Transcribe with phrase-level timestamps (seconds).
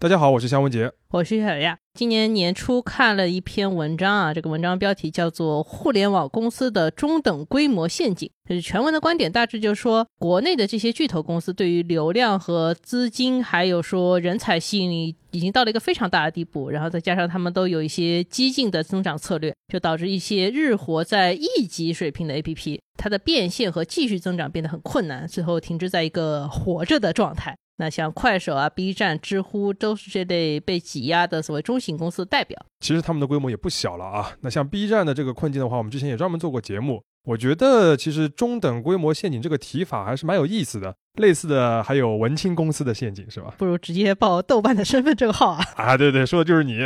[0.00, 1.76] 大家好，我是香文杰，我是小亚。
[1.92, 8.26] 今年年初看了一篇文章啊，这个文章标题叫做《互联网公司的中等规模陷阱》。
[8.48, 16.70] 就是全文的观点大致就是说，国内的这些巨头公司对于流量和资金，还有说人才吸引力，已经到了一个非常大的地步。
[16.70, 27.54] 然后再加上他们都有一些激进的增长策略，就导致一些日活在亿级水平的 APP，它的变现和继续增长变得很困难，最后停滞在一个活着的状态。
[27.80, 32.62] 那像快手啊、B 站、知乎都是这类被挤压的所谓中型公司的代表。
[32.80, 34.32] 其实他们的规模也不小了啊。
[34.42, 37.02] 那像 B 站的这个困境的话，我们之前也专门做过节目。
[37.24, 40.94] 我觉得其实中等规模陷阱这个提法还是蛮有意思的。
[41.18, 43.54] 类似的还有文青公司的陷阱是吧？
[43.56, 45.64] 不如直接报豆瓣的身份证号啊！
[45.76, 46.78] 啊，对对，说的就是你。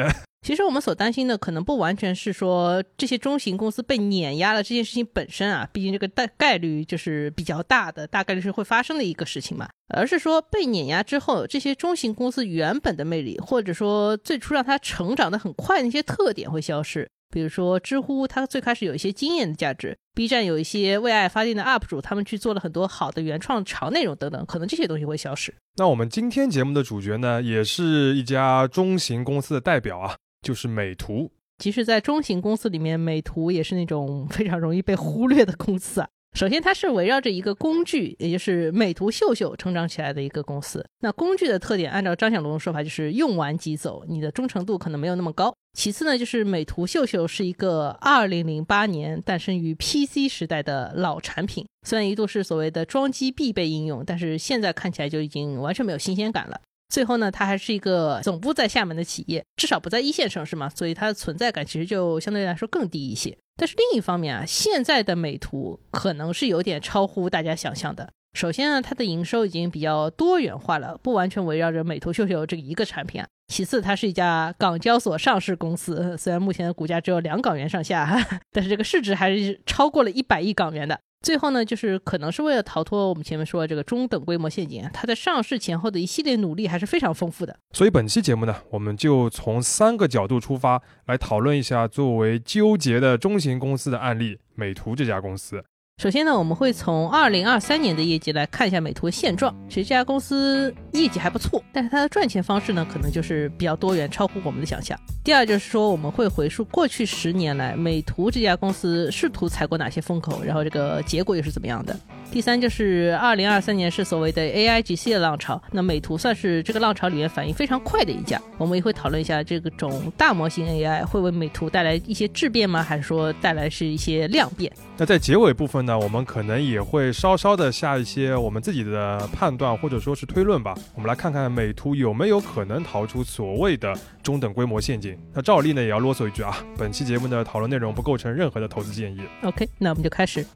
[0.45, 9.67] 其实我们所担心的可能不完全是说这些中型公司被碾压了这件事情本身啊，毕竟这个大概率就是比较大的，大概率是会发生的一个事情嘛。
[9.89, 17.09] 而是说被碾压之后，这些中型公司原本的魅力，或者说最初让它成长的很快的那些特点会消失。
[17.31, 25.55] 比如说知乎，它最开始有一些经验的价值；B 站有一些为爱发电的 UP 主，他们去做了很多好的原创长内容等等，可能这些东西会消失。
[25.77, 30.17] 那我们今天节目的主角呢，也是一家中型公司的代表啊。
[30.45, 36.09] 就是美图，其实，在中型公司里面，美图也是那种非常容易被忽略的公司啊。
[36.37, 40.85] 首先，它是围绕着一个工具，也就是美图秀秀成长起来的一个公司。
[41.01, 45.55] 那工具的特点，按照张小龙的说法，就是用完即走，你的忠诚度可能没有那么高。
[45.79, 56.61] 其次呢，就是美图秀秀是一个2008年诞生于 PC 时代的老产品，虽然一度是所谓的装机必备应用，但是现在看起来就已经完全没有新鲜感了。
[56.95, 63.37] 最后呢，它还是一个总部在厦门的企业，至少不在一线城市嘛，所以它的存在感其实就相对来说更低一些。
[63.57, 68.09] 但是另一方面啊，现在的美图可能是有点超乎大家想象的。
[68.35, 73.27] 首先呢，它的营收已经比较多元化了，不完全围绕着美图秀秀这一个产品啊。
[73.47, 78.19] 其次，它是一家港交所上市公司，虽然目前的股价只有两港元上下，
[78.51, 80.99] 但是这个市值还是超过了一百亿港元的。
[81.21, 87.57] 最后呢，就是可能是为了逃脱我们前面说的这个中等规模陷阱，它在上市前后的一系列努力还是非常丰富的。
[87.73, 95.65] 所以本期节目呢，我们就从三个角度出发，来讨论一下作为纠结的中型公司的案例——美图这家公司。
[96.03, 99.55] 首先呢，我们会从二零二三年的业绩来看一下美图的现状。
[99.69, 104.99] 其实这家公司业绩还不错，但是它的赚钱方式呢，可能就是比较多元，超乎我们的想象。
[105.23, 111.97] 第二就是说，我们会回溯过去十年来美图这家公司试图踩过哪些风口，然后这个结果又是怎么样的。
[112.31, 118.39] 第三就是二零二三年是所谓的 AIGC 的浪潮，那美图算是这个浪潮里面反应非常快的一家。
[118.59, 122.83] 我们也会讨论一下这个种大模型 AI 会为美图带来一些质变吗？
[122.83, 124.71] 还是说带来是一些量变？
[124.97, 130.75] 那在结尾部分呢，我们可能也会稍稍的下一些我们自己的判断或者说是推论吧。
[130.95, 135.19] 我们来看看美图有没有可能逃出所谓的中等规模陷阱。
[135.33, 139.21] 那照例呢也要啰嗦一句啊，本期节目的讨论内容不构成任何的投资建议。
[139.43, 140.47] OK，那我们就开始。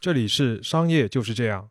[0.00, 1.68] 这里是商业就是这样。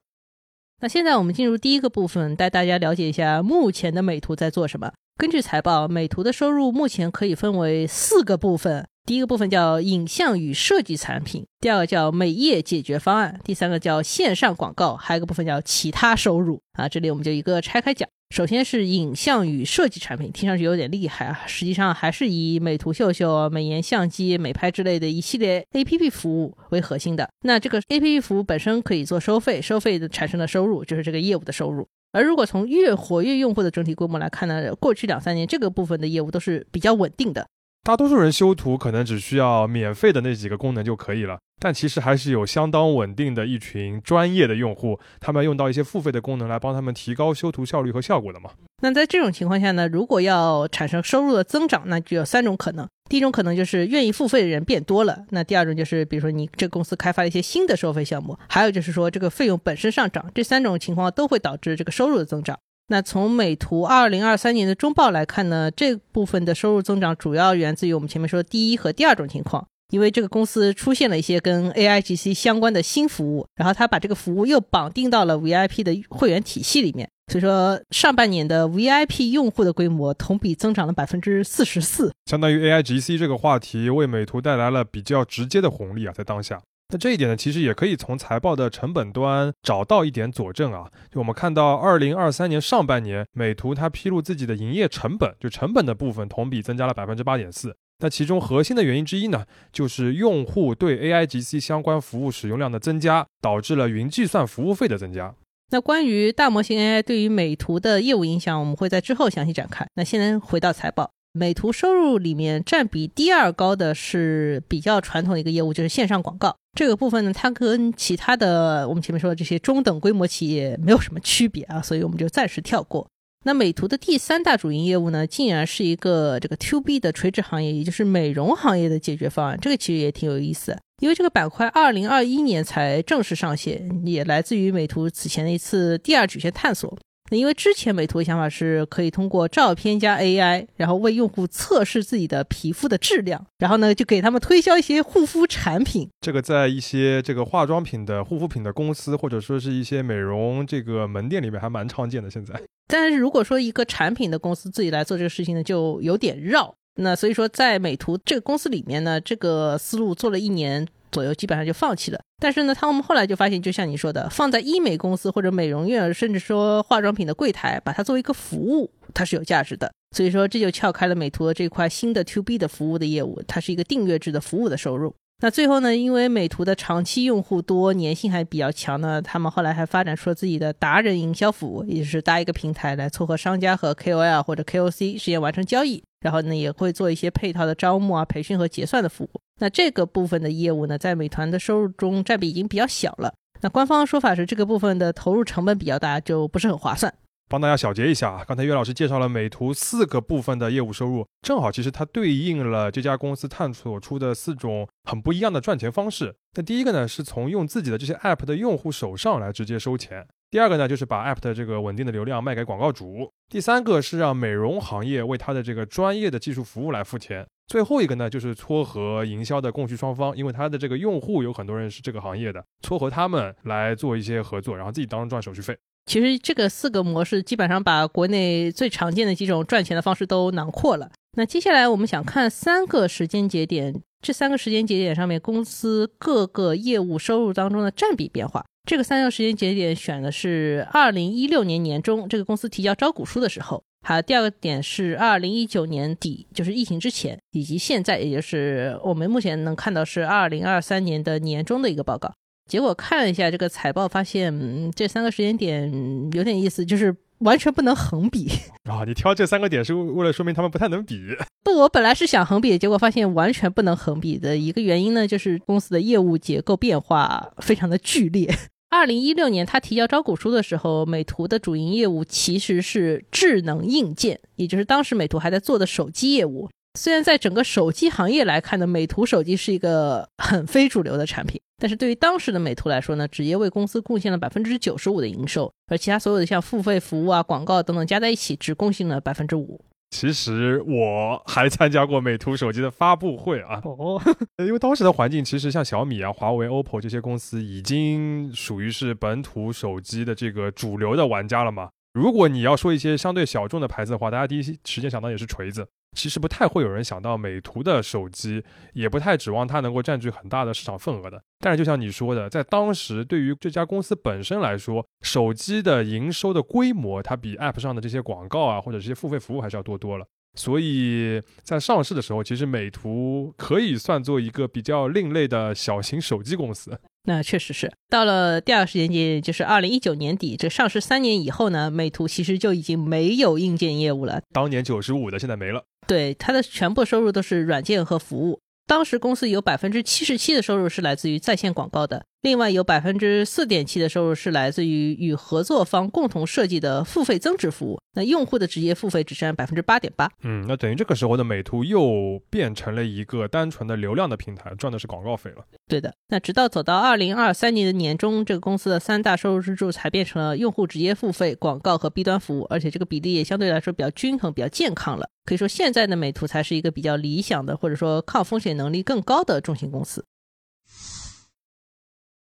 [0.79, 4.91] 那现在我们进入第一个部分，带大家了解一下目前的美图在做什么。
[5.17, 8.87] 根据财报，美图的收入目前可以分为四个部分。
[9.03, 16.61] 第一个部分叫影像与设计产品，第二个叫美业解决方案，第三个叫线上广告，还有一个部分叫其他收入。
[16.73, 18.07] 啊，这里我们就一个拆开讲。
[18.29, 27.27] 首先是影像与设计产品，听上去有点厉害啊，实际上还是以美图秀秀、美颜相机、美拍之类的一系列 APP 服务为核心的。
[27.41, 31.87] 那这个 APP 服务本身可以做收费，收费的产生的收入就是这个业务的收入。
[32.11, 37.47] 而如果从月活跃用户的整体规模来看呢，过去两三年这个部分的业务都是比较稳定的。
[37.87, 48.49] 大多数人修图可能只需要免费的那几个功能就可以了，但其实还是有相当稳定的一群专业的用户，他们用到一些付费的功能来帮他们提高修图效率和效果的嘛。
[48.81, 52.85] 那在这种情况下呢，如果要产生收入的增长，那就有三种可能。
[53.09, 62.59] 第一种可能就是愿意付费的人变多了，那第二种就是比如说你这公司开发了一些新的收费项目，还有就是说这个费用本身上涨，这三种情况都会导致这个收入的增长。
[62.89, 86.61] 那从美图二零二三年的中报来看呢，这部分的收入增长主要源自于我们前面说的第一和第二种情况，因为这个公司出现了一些跟 AIGC 相关的新服务，然后它把这个服务又绑定到了 VIP 的会员体系里面，所以说上半年的 VIP 用户的规模同比增长了百分之四十四，相当于 AIGC 这个话题为美图带来了比较直接的红利啊，在当下。
[86.89, 90.89] 那这一点呢，其实也可以从财报的成本端找到一点佐证啊。
[91.11, 97.75] 就我们看到，二零二三年上半年，美图它披露自己的营业成本，就成本的部分同比增加了百分之八点四。
[97.99, 105.33] 那其中核心的原因之一呢，就是用户对 AIGC 相关服务使用量的增加，导致了云计算服务费的增加。
[105.72, 109.85] 那关于大模型 AI 对于美图的业务影响，我们会在之后详细展开。
[109.95, 123.08] 那先回到财报，美图收入里面占比第二高的是比较传统的一个业务，就是线上广告这个部分呢，它跟其他的我们前面说的这些中等规模企业没有什么区别啊，所以我们就暂时跳过。
[123.46, 130.78] 那美图的第三大主营业务呢，竟然是一个这个 To B 的垂直行业，也就是美容行业的解决方案，这个其实也挺有意思。
[131.02, 136.96] 因为这个板块二零二一年才正式上线，也来自于美图此前的一次第二曲线探索。
[137.29, 146.09] 那因为之前美图的想法是可以通过照片加 AI，然后为用户测试自己的皮肤的质量，然后呢就给他们推销一些护肤产品。
[146.22, 152.29] 这个在一些这个化妆品的护肤品的公司，或者说是一些美容这个门店里面还蛮常见的。
[152.29, 156.74] 现在，但是如果说一个产品的公司自己来做这个事情呢，就有点绕。
[157.00, 162.19] 那所以说，在美图这个公司里面呢，这个思路做了一年左右，基本上就放弃了。
[162.39, 169.91] 但是呢，他们后来就发现，就像你说的，放在医美公司或者美容院，甚至说化妆品的柜台，把它作为一个服务，它是有价值的。
[170.15, 175.13] 所以说，这就撬开了美图的这块新的 To B 的服务的业务，它是一个订阅制的服务的收入。
[175.39, 186.01] 那最后呢，因为美图的长期用户多，粘性还比较强呢，他们后来还发展出了自己的达人营销服务，也就是搭一个平台来撮合商家和 KOL 或者 KOC 实现完成交易。
[186.21, 189.29] 然后呢，也会做一些配套的招募啊、培训和结算的服务。
[189.59, 193.33] 那这个部分的业务呢，在美团的收入中占比已经比较小了。
[193.61, 197.13] 那官方说法是，这个部分的投入成本比较大，就不是很划算。
[197.49, 206.35] 帮大家小结一下，刚才岳老师介绍了美图四个部分的业务收入，正好其实它对应了这家公司探索出的四种很不一样的赚钱方式。
[206.55, 210.27] 那第一个呢，是从用自己的这些 app 的用户手上来直接收钱。
[210.49, 225.78] 第二个呢，就是把 App 的这个稳定的流量卖给广告主；第三个是让美容行业为它的这个专业的技术服务来付钱；最后一个呢，就是撮合营销的供需双方，因为它的这个用户有很多人是这个行业的，撮合他们来做一些合作，然后自己当中赚手续费。
[226.05, 231.11] 其实这个四个模式基本上把国内最常见的几种赚钱的方式都囊括了。
[231.35, 238.64] 那接下来我们想看三个时间节点，这三个时间节点上面公司各个业务收入当中的占比变化。
[238.85, 252.32] 这个三个时间节点选的是二零一六年年中这个公司提交招股书的时候，还有第二个点是二零一九年底，就是疫情之前，以及现在，也就是我们目前能看到是二零二三年的年终的一个报告。
[252.70, 255.90] 结果看了一下这个财报，发现这三个时间点
[256.34, 258.50] 有点意思，就是完全不能横比
[258.89, 259.03] 啊！
[259.05, 261.17] 你挑这三个点是为了说明他们不太能比？
[261.63, 268.53] 不，我本来是想横比，结果发现完全不能横比的一个原因呢，就是公司的业务结构变化非常的剧烈。
[268.89, 276.69] 二零一六年，他提交招股书的时候，美图的主营业务其实是智能硬件，也就是当时美图还在做的手机业务。
[276.98, 289.81] 虽然在整个手机行业来看呢，美图手机是一个很非主流的产品，但是对于当时的美图来说呢，直接为公司贡献了百分之九十五的营收，而其他所有的像付费服务啊、广告等等加在一起，只贡献了百分之五。
[290.09, 294.21] 其实我还参加过美图手机的发布会啊，哦，
[294.65, 301.89] 因为当时的环境其实像小米啊、华为、OPPO 这些公司已经属于是本土手机的这个主流的玩家了嘛。
[302.13, 305.88] 如果你要说一些相对小众的牌子的话，大家第一时间想到也是锤子。
[306.17, 311.39] 其实不太会有人想到美图的手机，也不太指望它能够占据很大的市场份额的。
[311.60, 320.25] 但是就像你说的，在当时对于这家公司本身来说，手机的营收的规模，它比 App 上的这些广告啊，或者这些付费服务还是要多多了。
[320.55, 327.00] 所以在上市的时候，其实美图可以算作一个比较另类的小型手机公司。
[327.27, 334.41] 那确实是到了第二个时间节点，就是二零一九年底，这上市三年以后呢，美图其实就已经没有硬件业务了。
[334.53, 335.84] 当年九十五的，现在没了。
[336.07, 338.62] 对，它的全部收入都是软件和服务。
[338.88, 342.24] 当时公司有百分之七十七的收入是来自于在线广告的。
[342.44, 350.29] 另外有百分之四点七的收入是来自于与合作方共同设计的付费增值服务，那用户的直接付费只占百分之八点八。
[350.44, 355.65] 嗯，那等于这个时候的美图又变成了一个单纯的流量的平台，赚的是广告费了。
[355.88, 365.27] 对的，那直到走到二零二三年的年中，这个公司的三大收入支柱才变成了用户直接付费、广告和 B 端服务，而且这个比例也相对来说比较均衡、比较健康了。
[365.44, 370.24] 可以说现在的美图才是一个比较理想的，或者说抗风险能力更高的中型公司。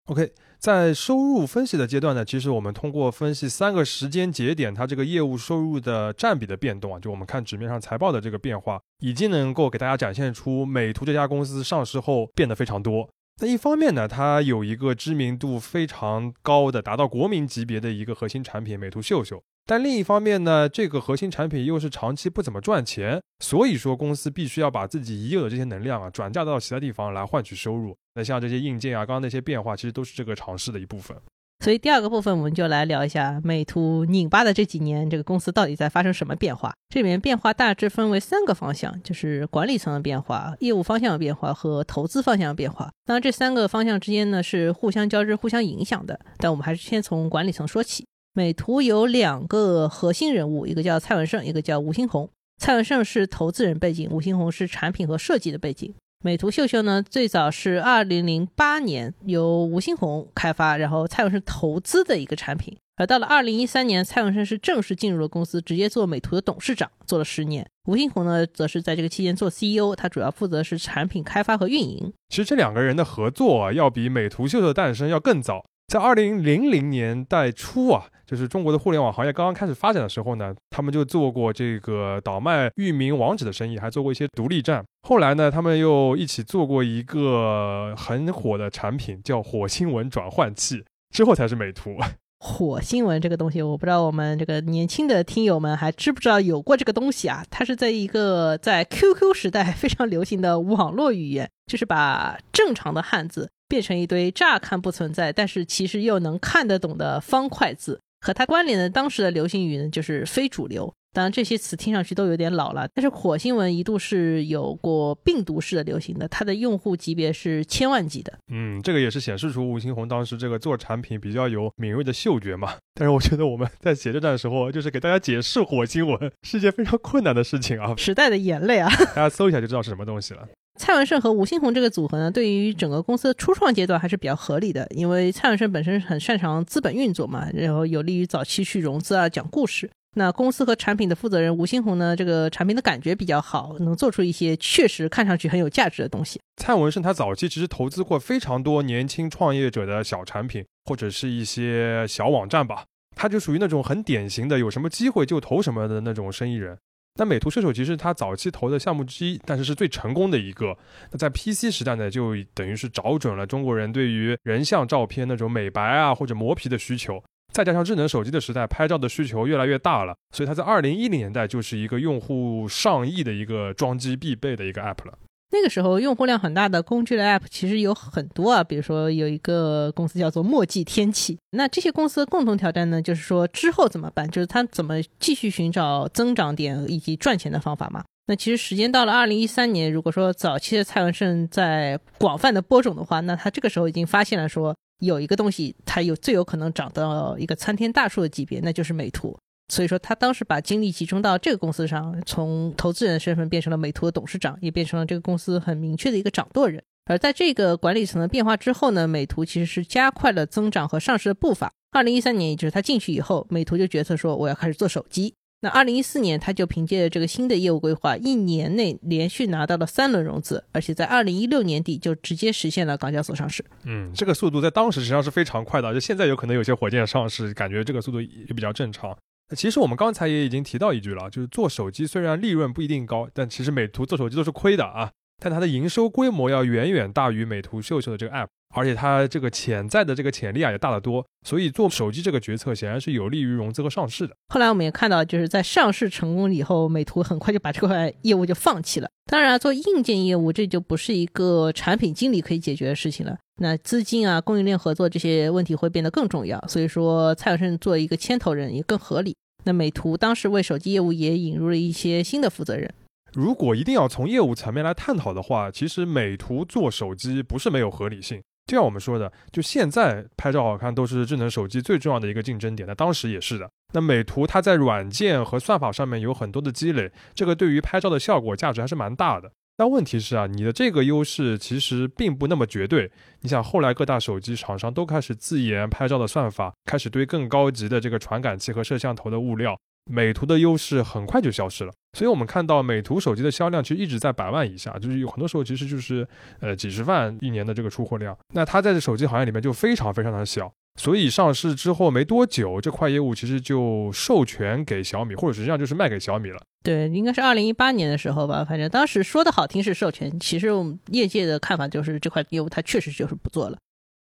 [0.07, 13.09] OK，在收入分析的阶段呢，其实我们通过分析三个时间节点，它这个业务收入的占比的变动啊，就我们看纸面上财报的这个变化，已经能够给大家展现出美图这家公司上市后变得非常多。
[13.41, 19.41] 那一方面呢，它有一个知名度非常高的、达到国民级别的一个核心产品——美图秀秀。
[19.65, 27.95] 但另一方面呢，这个核心产品又是长期不怎么赚钱，所以说公司必须要把自己已有的这些能量啊转嫁到其他地方来换取收入。
[28.13, 31.17] 那像这些硬件啊，刚刚那些变化，其实都是这个尝试的一部分。
[31.63, 36.71] 所以第二个部分，我们就来聊一下美图拧巴的这几年，这个公司到底在发生什么变化？
[36.89, 42.91] 这里面变化大致分为三个方向，就是管理层的变化、业务方向的变化和投资方向的变化。
[43.05, 46.19] 当然，这三个方向之间呢是互相交织、互相影响的。
[46.37, 48.05] 但我们还是先从管理层说起。
[48.37, 52.29] 美图有两个核心人物，一个叫蔡文胜，一个叫吴新红。
[52.57, 55.93] 蔡文胜是投资人背景，吴新红是产品和设计的背景。
[56.21, 62.75] 美图秀秀呢，最早是二零零八年由吴新红开发，然后蔡文胜投资的一个产品。
[62.97, 67.65] 而到了二零一三年，蔡文胜是正式进入了公司，直接做美图的董事长，做了十年。
[67.87, 72.11] 吴新红呢，则是在这个期间做 CEO，他主要负责是产品开发和运营。
[72.27, 75.63] 其实这两个人的合作啊，要比美图秀秀的诞生要更早。
[75.87, 84.83] 在二零零零年代初啊，就是中国的互联网行业刚刚开始发展的时候呢，他们就做过这个倒卖域名网址的生意，还做过一些独立站。
[85.07, 91.95] 后来呢，他们又一起做过一个很火的产品，叫火星文转换器，之后才是美图。
[92.39, 97.45] 火星文这个东西，我不知道我们这个年轻的听友们还知不知道有过这个东西啊？
[97.49, 103.49] 它是在一个在 QQ 时代非常流行的网络语言，就是把正常的汉字。
[103.67, 110.93] 变成一堆乍看不存在，但是其实又能看得懂的方块字，和它关联的当时的流行语呢，就是非主流。
[111.13, 118.37] 当然这些词听上去都有点老了，但是火星文一度是有过病毒式的流行的，它的用户级别是千万级的。
[118.51, 122.73] 嗯，这个也是显示出吴新红当时这个做产品比较有敏锐的嗅觉嘛。
[122.93, 127.95] 但是我觉得我们在写这段的时候，就是给大家解释火星文是一件非常困难的事情啊。
[127.95, 130.45] 时代的眼泪啊，大家搜一下就知道是什么东西了。
[130.77, 139.89] 蔡文胜和吴新红这个组合呢，对于整个公司的初创阶段还是比较合理的，因为蔡文胜本身很擅长资本运作嘛，然后有利于早期去融资啊、讲故事。
[140.17, 146.39] 那公司和产品的负责人吴新红呢，这个产品的感觉比较好，能做出一些确实看上去很有价值的东西。
[146.57, 156.77] 蔡文胜他早期其实投资过非常多年轻创业者的小产品，或者是一些小网站吧，他就属于那种很典型的有什么机会就投什么的那种生意人。
[157.17, 160.77] 那美图秀秀其实它早期投的项目之一，但是是最成功的一个。
[161.11, 167.23] 那在 PC 时代呢，就等于是找准了中国人对于人像照片那种美白啊或者磨皮的需求。
[167.53, 175.17] 再加上智能手机的时代，拍照的需求越来越大了，所以它在二零一零年代就是一个用户上亿的一个装机必备的一个 App 了。
[175.51, 181.37] 那个时候用户量很大的工具的 App 其实有很多啊，比如说有一个公司叫做墨迹天气。
[181.51, 184.29] 那这些公司的共同挑战呢，就是说之后怎么办？
[184.29, 188.03] 就是它怎么继续寻找增长点以及赚钱的方法嘛？
[188.27, 199.37] 那其实时间到了二零一三年，如果说早期的蔡文胜在广泛的播种的话，那他这个时候已经发现了说有一个东西，它有最有可能长到一个参天大树的级别，那就是美图。
[199.67, 206.83] 所以说，他当时把精力集中到这个公司上，从投资人的身份变成了美图的董事长，也变成了这个公司很明确的一个掌舵人。
[207.05, 211.71] 而在这个管理层的变化之后呢，美图其实是加快了增长和上市的步伐。
[211.91, 215.33] 二零一三年，也就是他进去以后，美图就决策说我要开始做手机。
[215.61, 223.65] 那二零一四年，他就凭借着这个新的业务规划，一年内连续拿到了三轮融资，而且在二零一六年底就直接实现了港交所上市。
[223.83, 229.17] 嗯，这个速度在当时实际上是非常快的，就现在有可能有些火箭上市，感觉这个速度也比较正常。
[229.55, 235.11] 其实我们刚才也已经提到一句了，就是做手机虽然利润不一定高，但其实美图做手机都是亏的啊。
[235.41, 241.25] 但它的营收规模要远远大于美图秀秀的这个 App，而且它这个潜在的这个潜力啊也大得多。
[241.45, 244.33] 所以做手机这个决策显然是有利于融资和上市的。
[244.47, 249.09] 后来我们也看到，就是在上市成功以后，美图很快就把这块业务就放弃了。
[249.25, 253.37] 当然，做硬件业务这就不是一个产品经理可以解决的事情了。
[253.57, 259.35] 那资金啊、供应链合作这些问题会变得更重要，所以说蔡永胜做一个牵头人也更合理。
[259.63, 262.93] 那美图当时为手机业务也引入了一些新的负责人。
[263.33, 268.41] 如果一定要从业务层面来探讨的话，其实美图做手机不是没有合理性。
[268.67, 273.69] 就像我们说的，就现在拍照好看都是智能手机最重要的一个竞争点，那当时也是的。
[273.93, 279.51] 那美图它在软件和算法上面有很多的积累，这个对于拍照的效果价值还是蛮大的。
[279.77, 283.11] 但问题是啊，你的这个优势其实并不那么绝对。
[283.41, 289.77] 你想，后来各大手机厂商都开始自研拍照的算法，开始堆更高级的这个传感器和摄像头的物料，
[290.09, 291.93] 美图的优势很快就消失了。
[292.13, 296.27] 所以我们看到美图手机的销量其实一直在百万以下，就是有很多时候其实就是
[296.61, 298.37] 呃几十万一年的这个出货量。
[298.53, 300.71] 那它在这手机行业里面就非常非常的小。
[300.97, 306.61] 所以上市之后没多久，这块业务其实就授权给小米，或者实际上就是卖给小米了。
[306.83, 308.63] 对，应该是二零一八年的时候吧。
[308.63, 313.77] 反正当时说的好听是授权，其实我们业界的看法就是这块业务它确实就是不做了。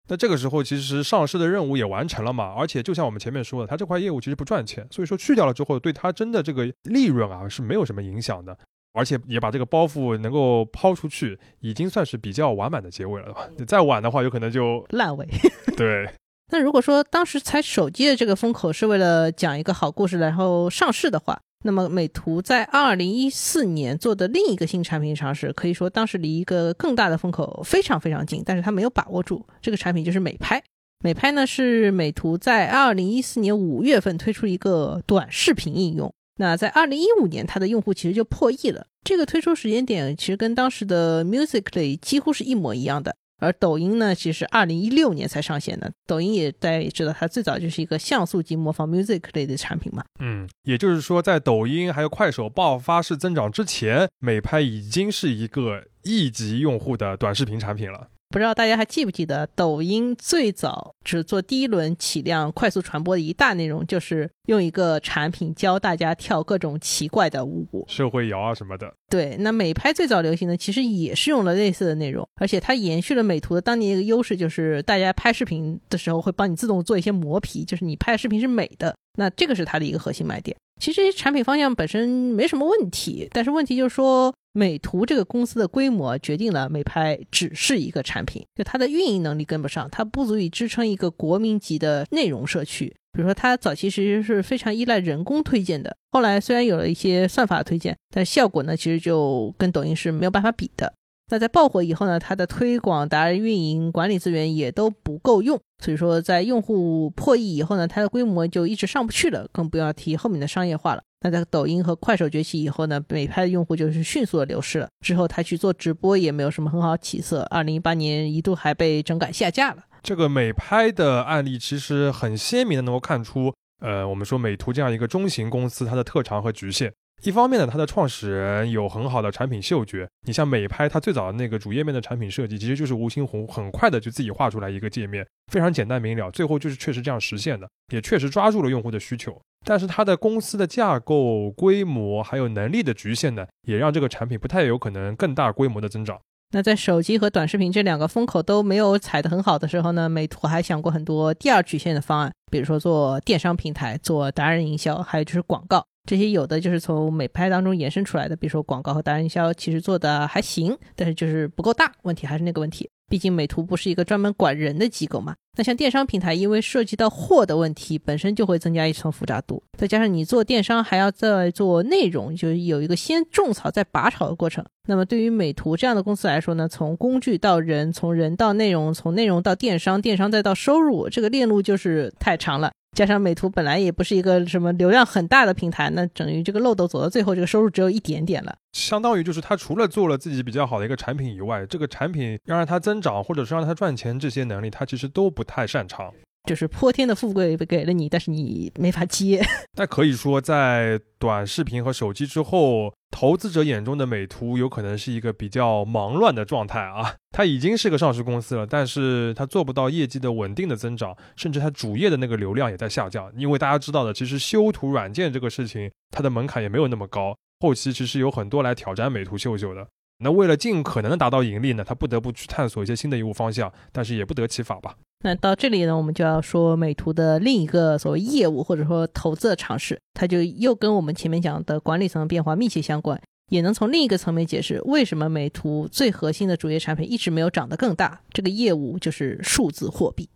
[0.09, 8.57] 那这个时候其实上市的任务也完成了嘛，而且就像我们前面说的，它这块业务其实不赚钱，所以说去掉了之后，对它真的这个利润啊是没有什么影响的，
[8.93, 13.47] 而且也把这个包袱能够抛出去，已经算是比较完满的结尾了吧？
[13.65, 15.25] 再晚的话，有可能就烂尾。
[15.77, 16.09] 对。
[16.51, 29.45] 那如果说当时采手机的这个风口是为了讲一个好故事，然后上市的话，那么美图在二零一四年做的另一个新产品尝试，可以说当时离一个更大的风口非常非常近，但是它没有把握住。
[29.61, 30.61] 这个产品就是美拍。
[31.03, 36.13] 美拍呢是美图在二零一四年五月份推出一个短视频应用。
[36.37, 38.87] 那在二零一五年，它的用户其实就破亿了。
[39.03, 43.15] 这个推出时间点其实跟当时的 Musically 几乎是一模一样的。
[43.43, 45.91] 而抖音呢，其实二零一六年才上线的。
[46.07, 50.03] 抖音也大家也知道，它最早就是一个像素级模仿 music 类的产品嘛。
[50.19, 58.07] 嗯，也就是说，在抖音还有快手爆发式增长之前，美拍已经是一个亿级用户的短视频产品了。
[58.33, 68.91] 不知道大家还记不记得，抖音最早只做第一轮起量、快速传播的一大内容，就是用一个产品教大家跳各种奇怪的舞，社会摇啊什么的。
[69.07, 78.95] 对，那美拍最早流行的其实也是用了类似的内容，而且它延续了美图的当年一个优势，就是大家拍视频的时候会帮你自动做一些磨皮，就是你拍的视频是美的。
[79.15, 80.57] 那这个是它的一个核心卖点。
[80.81, 84.33] 其实这些产品方向本身没什么问题，但是问题就是说。
[84.53, 92.95] 美图这个公司的规模决定了美拍只是一个产品，就它的运营能力跟不上，它不足以支撑一个国民级的内容社区。
[93.11, 100.93] 比如说，它早期其实是非常依赖人工推荐的，后来虽然有了一些算法推荐，但效果呢，其实就跟抖音是没有办法比的。
[101.29, 111.01] 那在爆火以后呢，它的推广、达人运营、管理资源也都不够用，所以说在用户破亿以后呢，它的规模就一直上不去了，更不要提后面的商业化了。
[111.21, 114.89] 那在抖音和快手崛起以后呢，美拍的用户就是迅速的流失了。
[114.99, 117.41] 之后他去做直播也没有什么很好起色。
[117.49, 119.77] 二零一八年一度还被整改下架了。
[120.03, 126.91] 这个美拍的案例其实很鲜明的能够看出，呃，我们说美图这样一个中型公司它的特长和局限。
[127.23, 130.05] 一方面呢，它的创始人有很好的产品嗅觉。
[130.27, 139.41] 你像美拍，它最早的那个主页面的产品设计，其实就是吴新红很快的就自己画出来一个界面，非常简单明了，最后就是确实这样实现的，也确实抓住了用户的需求。
[139.65, 146.19] 但是它的公司的架构、规模还有能力的局限呢，也让这个产品不太有可能更大规模的增长。
[146.51, 155.85] 那在手机和短视频这两个风口都没有踩得很好的时候呢，美图还想过很多第二曲线的方案，比如说做电商平台、做达人营销，还有就是广告。
[156.05, 161.91] 这些有的就是从美拍当中延伸出来的，比如说广告和达人营销，其实做的还行，但是就是不够大。
[162.01, 165.35] 问题还是那个问题，毕竟美图不是一个专门管人的机构嘛。
[165.55, 174.65] 那像电商平台，因为涉及到货的问题，本身就会增加一层复杂度，再加上你做电商还要再做内容，就有一个先种草再拔草的过程。
[174.87, 182.71] 那么对于美图这样的公司来说呢，从工具到人，从人到内容，从内容到电商，电商再到收入，这个链路就是太长了。
[182.95, 188.55] 加上美图本来也不是一个什么流量很大的平台，那等于这个漏斗走到最后，这个收入只有一点点了。
[188.73, 196.13] 相当于就是他除了做了自己比较好的一个产品以外，这个产品要让它增长，或者是让它赚钱，这些能力他其实都不太擅长。
[196.45, 199.41] 就是泼天的富贵给了你，但是你没法接。
[199.79, 207.15] 那可以说，在短视频和手机之后，投资者眼中的美图有可能是一个比较忙乱的状态啊。
[207.31, 213.31] 它已经是个上市公司了，但是它做不到业绩的稳定的增长，甚至它主页的那个流量也在下降。
[213.37, 217.33] 因为大家知道的，其实修图软件这个事情，它的门槛也没有那么高，
[217.63, 219.87] 后期其实有很多来挑战美图秀秀的。
[220.17, 224.97] 那为了尽可能的达到盈利呢，他不得不去探索一些新的业务方向，但是也不得其法吧。
[225.23, 233.17] 那到这里呢，我们就要说美图的另一个所谓业务或者说投资的尝试，它就又跟我们前面讲的管理层的变化密切相关，
[233.49, 238.19] 也能从另一个层面解释为什么美图最核心的主业产品一直没有长得更大。
[238.33, 240.27] 这个业务就是数字货币。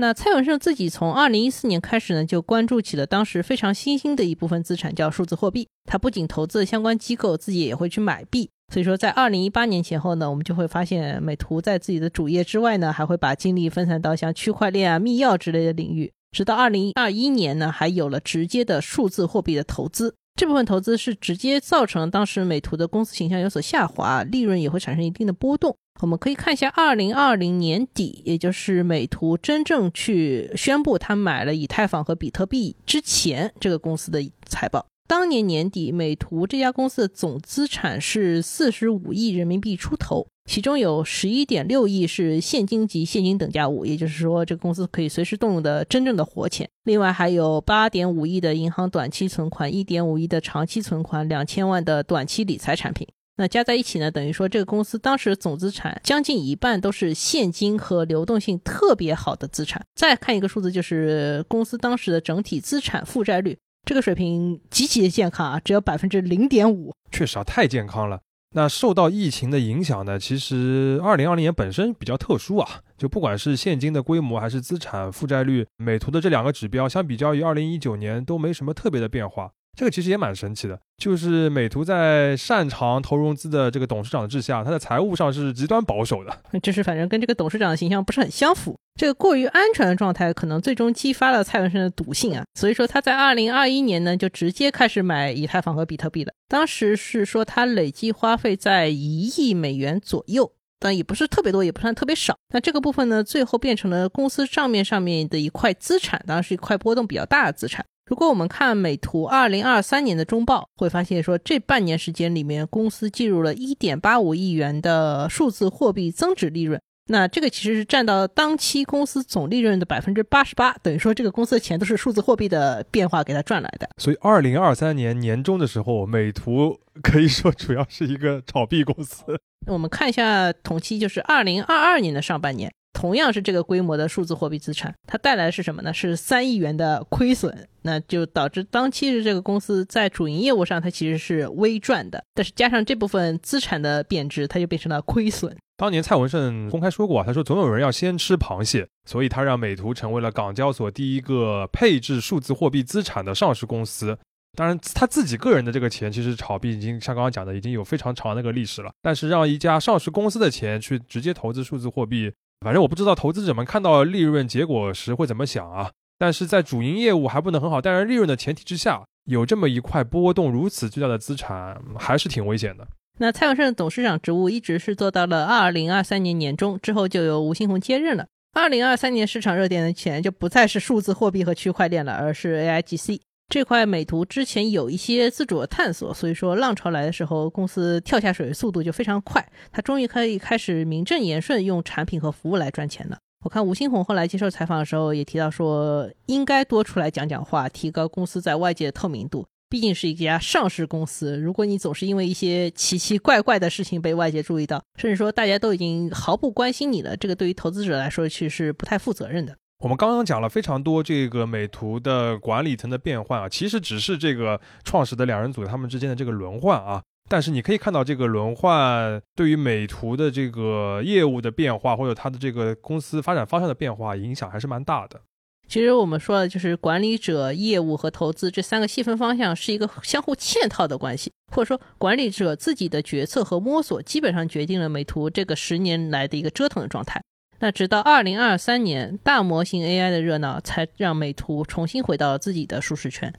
[0.00, 5.66] 那蔡文胜自己从二零一四年开始呢，就关注起了当时非常新兴的一部分资产，叫数字货币。
[5.90, 8.48] 他不仅投资相关机构，自己也会去买币。
[8.72, 16.12] 所以说，在二零一八年前后呢，我们就会发现，美图在自己的主业之外呢，还会把精力分散到像区块链啊、密钥之类的领域。
[16.30, 20.14] 直到二零二一年呢，还有了直接的数字货币的投资。
[20.38, 25.76] 这部分投资是直接造成当时美图的公司形象有所下滑，利润也会产生一定的波动。
[26.00, 34.86] 我们可以看一下二零二零年底，也就是美图真正去宣布他买了以太坊和比特币之前，这个公司的财报。
[35.08, 46.66] 当年年底，美图这家公司的总资产是四十五亿人民币出头，其中有十一点六亿是现金及现金等价物，也就是说，这个公司可以随时动用的真正的活钱。
[46.84, 53.06] 另外还有八点五亿的银行短期存款，一点五亿的长期存款，两千万的短期理财产品。
[53.36, 59.84] 那加在一起呢，等于说这个公司当时总资产将近一半都是现金和流动性特别好的资产。
[59.94, 66.94] 再看一个数字，就是公司当时的整体资产负债率，这个水平极其的健康啊，只有百分之零点五。
[67.12, 68.20] 确实啊，太健康了。
[68.54, 79.52] 那受到疫情的影响呢，其实二零二零年本身比较特殊啊，就不管是现金的规模还是资产负债率，美图的这两个指标相比较于二零一九年都没什么特别的变化。
[79.78, 88.76] 这个其实也蛮神奇的，就是美图在擅长投融资的这个董事长的治下，他的财务上是极端保守的， 就是反正跟这个董事长的形象不是很相符。
[88.98, 92.42] 这个过于安全的状态，可能最终激发了蔡文胜的赌性啊。
[92.58, 96.32] 所以说他在二零二一年呢，就直接开始买以太坊和比特币了。
[96.48, 102.36] 当时是说他累计花费在一亿美元左右，但也不是特别多，也不算特别少。
[102.52, 107.86] 那这个部分呢，最后变成了公司账面上面的一块资产，当然是一块波动比较大的资产。
[108.08, 116.80] 如果我们看美图二零二三年的中报，会发现说这半年时间里面，公司计入了一点八五亿元的数字货币增值利润。
[117.10, 123.88] 那这个其实是占到当期公司总利润的百分之八十八，等于说这个公司的钱都是数字货币的变化给它赚来的。
[123.98, 129.38] 所以二零二三年年中的时候，美图可以说主要是一个炒币公司。
[129.66, 132.72] 我们看一下同期，就是二零二二年的上半年。
[132.92, 135.92] 同样是这个规模的数字货币资产，它带来的是什么呢？
[135.94, 145.56] 是三亿元的亏损，那就导致当期的这个公司在主营业务上它其实是微赚的，但是加上这部分资产的贬值，它就变成了亏损。
[145.76, 154.18] 当年蔡文胜公开说过啊，他说总有人要先吃螃蟹，所以他让美图成为了港交所第一个配置数字货币资产的上市公司。
[154.56, 158.90] 当然，他自己个人的这个钱，其实炒币已经像刚刚讲的，已经有非常长的一个历史了。
[159.00, 165.90] 但是让一家上市公司的钱去直接投资数字货币，反正我不知道投资者们看到利润结果时会怎么想啊。
[166.18, 172.86] 但是在主营业务还不能很好带来利润的前提之下，有这么一块波动如此巨大的资产，还是挺危险的。
[173.20, 178.26] 那蔡文胜董事长职务一直是做到了二零二三年年中之后，就由吴新红接任了。
[178.52, 183.20] 二零二三年市场热点的钱就不再是数字货币和区块链了，而是 AIGC。
[183.48, 189.42] 这块美图之前有一些自主的探索，所以说浪潮来的时候，公司跳下水速度就非常快。
[189.72, 193.16] 它终于可以开始名正言顺用产品和服务来赚钱了。
[193.42, 199.46] 我看吴新红后来接受采访的时候也提到说，应该多出来讲讲话，提高公司在外界的透明度。
[199.70, 209.56] 毕竟是一家上市公司，如果你总是因为一些奇奇怪怪的事情被外界注意到，甚至说大家都已经毫不关心你了，这个对于投资者来说其实是不太负责任的。
[209.80, 217.00] 我们刚刚讲了非常多这个美图的管理层的变换啊，其实只是这个创始的两人组他们之间的这个轮换啊。
[217.30, 225.20] 但是你可以看到，这个轮换对于美图的这个业务的变化，或者它的这个公司发展方向的变化，影响还是蛮大的。
[225.68, 237.22] 其实我们说的就是管理者、业务和投资这三个细分方向是一个相互嵌套的关系，或者说管理者自己的决策和摸索，基本上决定了美图这个十年来的一个折腾的状态。
[237.60, 243.34] 那直到二零二三年，大模型 AI 的热闹才让美图重新回到了自己的舒适圈。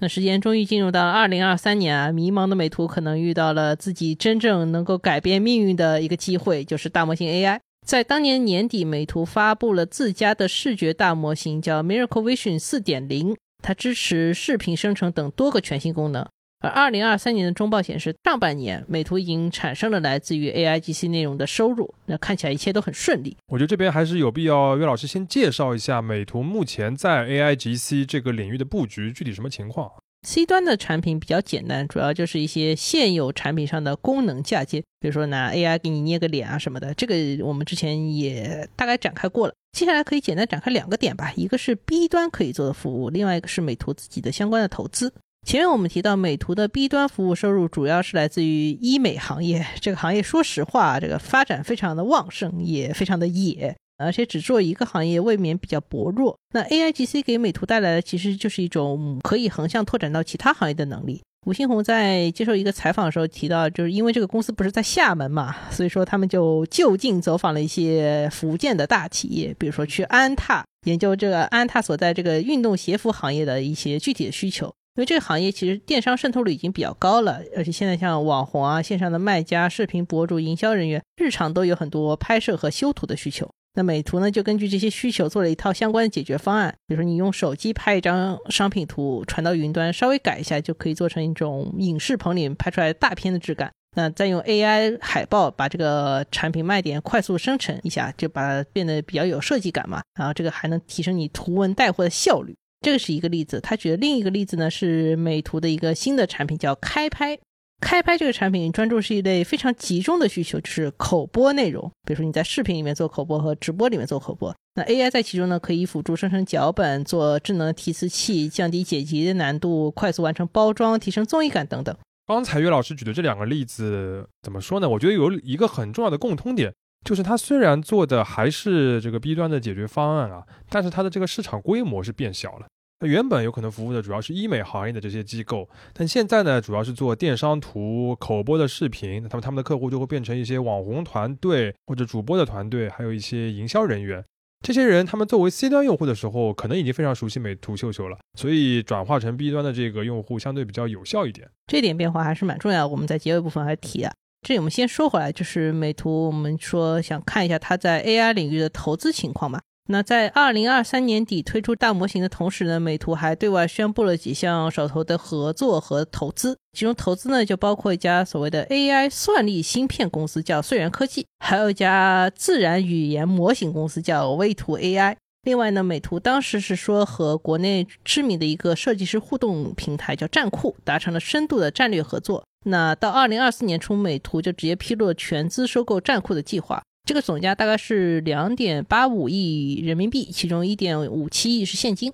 [0.00, 7.58] 那时间终于进入到二零二三年啊，迷茫的美图可能遇到了自己真正能够改变命运的一个机会，就是大模型 AI。
[7.86, 16.28] 在当年年底，美图发布了自家的视觉大模型，叫 Miracle Vision 四点零，它支持视频生成等多个全新功能。
[16.60, 23.36] 而二零二三年的中报显示，上半年美图已经产生了来自于 AIGC 内容的收入，那看起来一切都很顺利。
[23.46, 29.88] 我觉得这边还是有必要，岳老师先介绍一下美图目前在 AIGC 这个领域的布局具体什么情况。
[30.26, 37.14] C 端的产品比较简单，主要就是一些现有产品上的功能嫁接，比如说拿 AI 给你捏个脸啊什么的，这个
[37.46, 39.54] 我们之前也大概展开过了。
[39.70, 45.12] 接下来可以简单展开两个点吧，一个是 B 端可以做的服务，另外一个是美图自己的相关的投资。
[45.48, 49.66] 前面我们提到，美图的 B 端服务收入主要是来自于医美行业。
[49.80, 56.36] 这个行业说实话，这个发展非常的旺盛，也非常的野，而且只做一个行业未免比较薄弱。
[56.52, 61.22] 那 AIGC 给美图带来的其实就是一种可以横向拓展到其他行业的能力。
[61.46, 74.70] 吴新红在接受一个采访的时候提到，就是因为这个公司不是在厦门嘛，所以说他们就就近走访了一些福建的大企业，比如说去安踏研究这个安踏所在这个运动鞋服行业的一些具体的需求。
[74.98, 83.48] 因为这个行业其实电商渗透率已经比较高了，而且现在像网红啊、线上的卖家、视频博主、营销人员，日常都有很多拍摄和修图的需求。
[83.74, 86.74] 那美图呢，就根据这些需求做了一套相关的解决方案。
[86.88, 93.70] 比如说，你用手机拍一张商品图，传到云端，稍微改一下，就可以做成一种影视棚里拍出来大片的质感。
[93.96, 100.02] 那再用 AI 海报把这个产品卖点快速生成一下，就把它变得比较有设计感嘛。
[100.18, 102.56] 然后这个还能提升你图文带货的效率。
[102.80, 107.38] 这个是一个例子，他举的另一个例子呢是美图的一个新的产品叫开拍。
[107.80, 111.88] 开拍这个产品专注是一类非常集中的需求，就是口播内容。
[112.04, 121.96] 比如说你在视频里面做口播和直播里面做口播，那 AI 在其中呢，可以辅助生成脚本、做智能提词器、降低剪辑的难度、快速完成包装、提升综艺感等等。
[122.26, 124.88] 刚才岳老师举的这两个例子，怎么说呢？
[124.88, 126.74] 我觉得有一个很重要的共通点，
[127.08, 132.66] 就是它虽然做的还是这个 B 端的解决方案啊，但是它的这个市场规模是变小了。
[133.00, 144.22] 那原本有可能服务的主要是医美行业的这些机构，但现在呢，主要是做电商图、口播的视频，那他们他们的客户就会变成一些网红团队或者主播的团队，还有一些营销人员。
[144.62, 151.48] 这些人他们作为 C 端用户的时候，可能已经非常熟悉美图秀秀了，所以转化成 B 端的这个用户相对比较有效一点。
[151.68, 154.12] 这点变化还是蛮重要的，我们在结尾部分还提啊。
[154.48, 159.60] 这里我们先说回来，就是美图，我们说想看一下它在 AI 领域的投资情况嘛。
[159.90, 175.16] 那在二零二三年底推出大模型的同时呢，美图还对外宣布了几项手头的合作和投资，其中投资呢就包括一家所谓的 AI 算力芯片公司叫穗源科技，还有一家自然语言模型公司叫微图 AI。
[175.42, 182.44] 另外呢，美图当时是说和国内知名的一个设计师互动平台叫站酷达成了深度的战略合作。
[182.66, 186.82] 那到二零二四年初，美图就直接披露了全资收购站酷的计划。
[187.06, 192.12] 这个总价大概是两点八五亿人民币，其中一点五七亿是现金。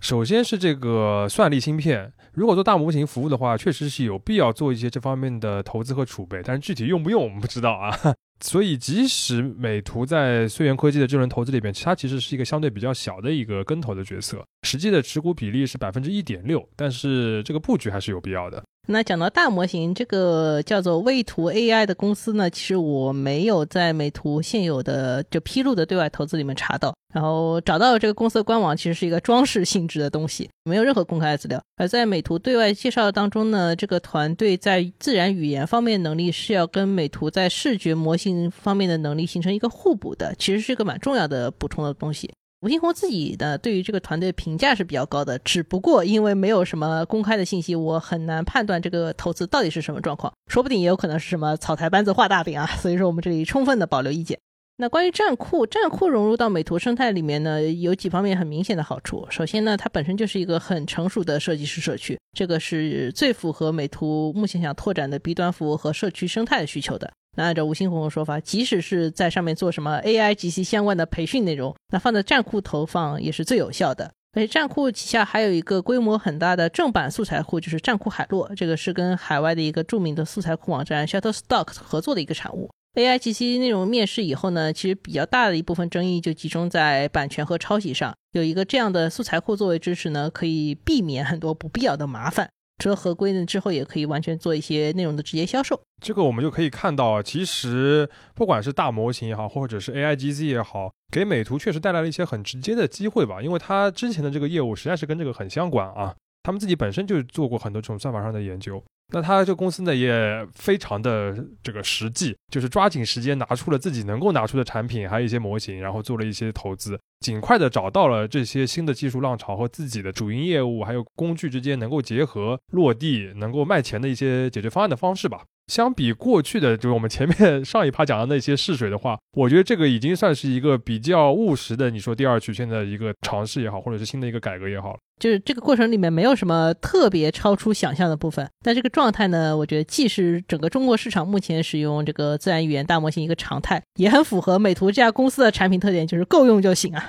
[0.00, 7.96] 首先是这个算力芯片，如果做大模型服务的话，确实是有必要做一些这方面的投资和储备，但是具体用不用我们不知道啊。
[8.40, 18.62] 所以即使美图在虽源科技的这轮投资里边，它其实是一个相对比较小的一个跟投的角色，实际的持股比例是百分之一点六，但是这个布局还是有必要的。
[18.88, 31.62] 那讲到大模型，这个叫做微图 AI 的公司呢，其实我没有在美图现有的就披露的对外投资里面查到，然后找到这个公司的官网，其实是一个装饰性质的东西，没有任何公开的资料。
[31.76, 42.28] 而在美图对外介绍当中呢，这个团队在自然语言方面能力是要跟美图在视觉模型方面的能力形成一个互补的，其实是一个蛮重要的补充的东西。
[42.62, 54.38] 吴新红自己的对于这个团队评价是比较高的，只不过因为没有什么公开的信息，我很难判断这个投资到底是什么状况，说不定也有可能是什么草台班子画大饼啊， 所以说我们这里充分的保留意见。
[54.76, 59.26] 那关于站酷，站酷融入到美图生态里面呢，有几方面很明显的好处。
[59.28, 67.12] 首先呢，它本身就是一个很成熟的设计师社区，这个是最符合美图目前想拓展的 B 端服务和社区生态的需求的。
[67.36, 74.12] 那按照吴新红的说法，即使是在上面做什么 AI GC 相关的培训内容，那放在站库投放也是最有效的。
[74.34, 82.70] 而且站库旗下还有一个规模很大的正版素材库，就是站库海洛，这个是跟海外的一个著名的素材库网站 Shutterstock 合作的一个产物。
[82.94, 88.14] AI GC 内容面世以后呢，其实比较大的一部分争议就集中在版权和抄袭上。
[88.32, 92.48] 有一个这样的素材库作为支持呢，可以避免很多不必要的麻烦。
[92.82, 95.80] 说合规呢，之后也可以完全做一些内容的直接销售。
[96.02, 103.40] 这个我们就可以看到，其实不管是大模型也好，或者是 AIGC 也好，给美图确实带来了一些很直接的机会吧。
[103.40, 108.82] 因为它之前的这个业务实在是跟这个很相关啊，他们自己本身就做过很多这种算法上的研究。
[109.12, 125.42] 那他这公司呢，也非常的这个实际，就是抓紧时间拿出了自己能够拿出的产品，还有一些模型，然后做了一些投资，尽快的找到了这些新的技术浪潮和自己的主营业务还有工具之间能够结合、落地、能够卖钱的一些解决方案的方式吧。
[125.72, 138.46] 相比过去的，就是我们前面上一趴讲的那些试水的话，我觉得这个已经算是一个比较务实的，你说第二曲线的一个尝试也好，或者是新的一个改革也好，就是这个过程里面没有什么特别超出想象的部分。
[138.62, 147.08] 但这个状态呢，我觉得既是整个中国市场目前使用这个自然语言大模型一个常态，也很符合美图这家公司的产品特点，就是够用就行啊。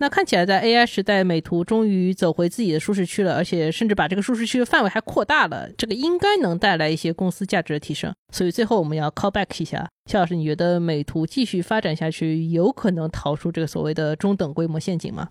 [0.00, 5.70] 那看起来，在 AI 时代，美图终于走回自己的舒适区了，而且甚至把这个舒适区的范围还扩大了。
[5.76, 8.10] 这个应该能带来一些公司价值的提升。
[8.32, 15.28] 所以最后我们要 call back 一下，肖老师，你觉得美图继续发展下去，有可能逃出这个所谓的中等规模陷阱吗？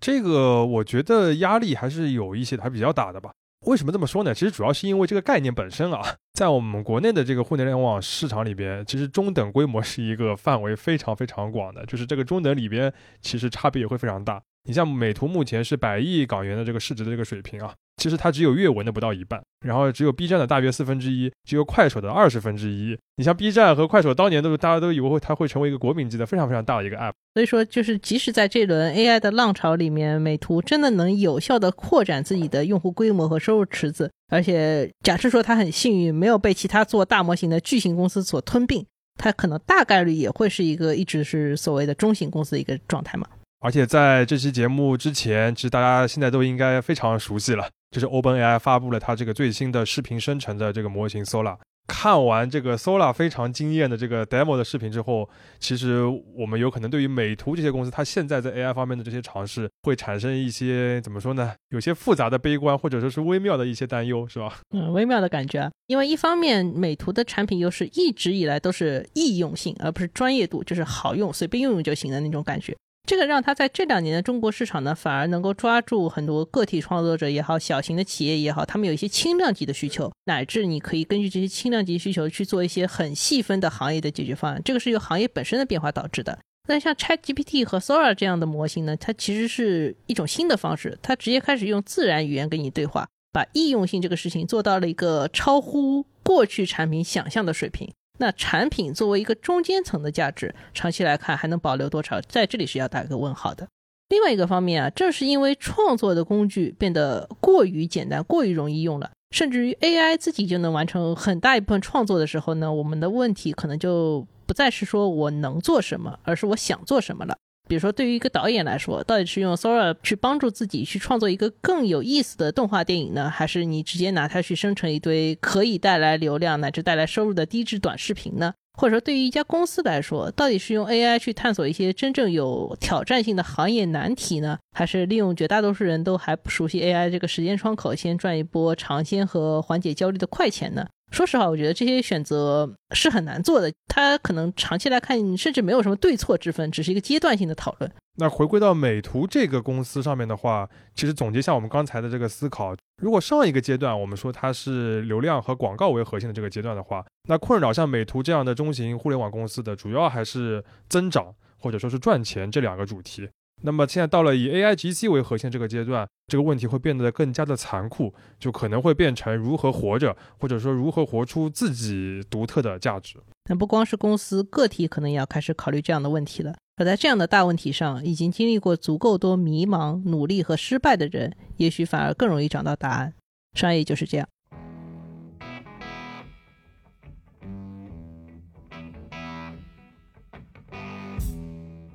[0.00, 3.32] 这个我觉得压力还是有一些，还比较大的吧。
[3.62, 4.34] 为什么这么说呢？
[4.34, 6.00] 其实主要是因为这个概念本身啊，
[6.34, 14.42] 在我们国内的这个互联网市场里边，其实中等规模是一个范围非常非常广的，就是这个中等里边其实差别也会非常大。
[14.64, 17.74] 你像美图目前是百亿港元的这个市值的这个水平啊。
[17.98, 22.98] 其实它只有阅文的不到一半，然后只有 B 站的大约四分之一，只有快手的二十分之一。
[23.16, 27.12] 你像 B 站和快手当年都是大家都以为会它会成为一个国民级的非常非常大的一个 App。
[27.34, 38.84] 所以说，就是即使在这轮 AI 的浪潮里面，美图真的能有效的扩展自己的用户规模和收入池子，而且假设说它很幸运没有被其他做大模型的巨型公司所吞并，
[39.16, 43.28] 它可能大概率也会是一个一直是所谓的中型公司的一个状态嘛。
[43.62, 47.68] 而且在这期节目之前，其实大家现在都应该非常熟悉了。
[47.92, 51.56] 就是 OpenAI 发布了它这个最新的视频生成的这个模型 Sola。
[51.86, 55.28] 看完这个 Sola 非常惊艳的这个 demo 的视频之后，
[55.60, 56.02] 其实
[56.34, 61.52] 我们有可能对于美图这些公司，它现在在 AI 方面的这些尝试，会产生一些怎么说呢？
[61.70, 64.60] 有些复杂的悲观，或者说是微妙的一些担忧，是吧？
[64.74, 65.70] 嗯，微妙的感觉。
[65.88, 72.74] 因为一方面，美图的产品优势一直以来都是易用性，而不是专业度，就是好用，随便用用就行的那种感觉。
[73.04, 84.62] 这个让他在这两年的中国市场呢，反而能够抓住很多个体创作者也好，小型的企业也好，他们有一些轻量级的需求，乃至你可以根据这些轻量级需求去做一些很细分的行业的解决方案。
[84.64, 86.38] 这个是由行业本身的变化导致的。
[86.68, 97.92] 那像 ChatGPT 和 Sora 这样的模型呢，它其实是一种新的方式，它直接开始用自然语言跟你对话，把易用性这个事情做到了一个超乎过去产品想象的水平。
[98.22, 103.66] 那产品作为一个中间层的价值，长期来看还能保留多少，在这里是要打一个问号的。
[104.10, 117.36] 另外一个方面啊，正是因为创作的工具变得过于简单、过于容易用了，甚至于 AI 自己就能完成很大一部分创作的时候呢，我们的问题可能就不再是说我能做什么，而是我想做什么了。
[117.68, 128.52] 比如说，对于一个导演来说，到底是用 Sora 去帮助自己去创作一个更有意思的动画电影呢，还是你直接拿它去生成一堆可以带来流量乃至带来收入的低质短视频呢？
[128.78, 140.86] 或者说，对于一家公司来说，到底是用 AI 去探索一些真正有挑战性的行业难题呢，还是利用绝大多数人都还不熟悉 AI 这个时间窗口，先赚一波尝鲜和缓解焦虑的快钱呢？
[141.12, 143.70] 说实话，我觉得这些选择是很难做的。
[143.86, 147.92] 它可能长期来看，甚至没有什么对错之分，只是一个阶段性的讨论。
[148.16, 163.28] 那回归到美图这个公司上面的话，其实总结一下我们刚才的这个思考，如果上一个阶段我们说它是流量和广告为核心的这个阶段的话，那困扰像美图这样的中型互联网公司的，主要还是增长或者说是赚钱这两个主题。
[163.62, 173.16] 那么现在到了以 A I G C 为核心这个阶段，这个问题会变得更加的残酷，就可能会变成如何活着，或者说如何活出自己独特的价值。
[173.48, 176.54] 那不光是公司，个体可能也要开始考虑这样的问题了。
[176.76, 183.14] 而在这样的大问题上，已经经历过足够多迷茫、努力和失败的人，也许反而更容易找到答案。
[183.54, 184.26] 商业就是这样。